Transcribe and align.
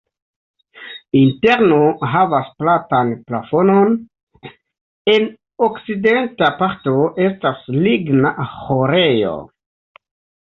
Interno 1.17 1.75
havas 2.13 2.47
platan 2.61 3.11
plafonon, 3.27 3.93
en 5.15 5.27
okcidenta 5.67 6.49
parto 6.63 6.95
estas 7.29 7.61
ligna 7.89 8.33
ĥorejo. 8.57 9.35